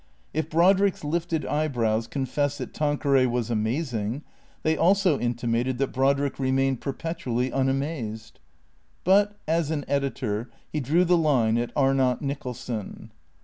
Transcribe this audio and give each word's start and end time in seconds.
If 0.33 0.49
Brodrick's 0.49 1.03
lifted 1.03 1.45
eyebrows 1.45 2.07
confessed 2.07 2.59
tliat 2.59 2.73
Tanqueray 2.73 3.27
was 3.27 3.51
amazing, 3.51 4.23
they 4.63 4.75
also 4.75 5.19
intimated 5.19 5.77
that 5.77 5.91
Brodrick 5.93 6.39
remained 6.39 6.81
perpetually 6.81 7.51
unamazed. 7.51 8.39
But, 9.03 9.37
as 9.47 9.69
an 9.69 9.85
editor, 9.87 10.49
he 10.73 10.79
drew 10.79 11.05
the 11.05 11.17
line 11.17 11.59
at 11.59 11.71
Arnott 11.75 12.19
Nicholson. 12.19 13.11